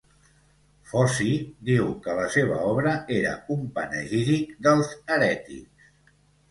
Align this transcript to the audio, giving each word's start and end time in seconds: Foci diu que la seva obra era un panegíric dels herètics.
Foci 0.91 1.33
diu 1.67 1.91
que 2.07 2.17
la 2.21 2.25
seva 2.37 2.57
obra 2.71 2.95
era 3.19 3.37
un 3.59 3.69
panegíric 3.79 4.59
dels 4.69 4.93
herètics. 5.17 5.91